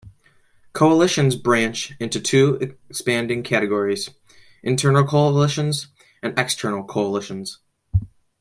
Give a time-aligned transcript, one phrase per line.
[0.73, 4.09] Coalitions branch into two expanding categories:
[4.63, 5.89] internal coalitions
[6.23, 7.59] and external coalitions.